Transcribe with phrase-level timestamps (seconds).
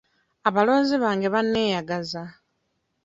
[0.47, 2.23] Abalonzi bange banneeyagaza.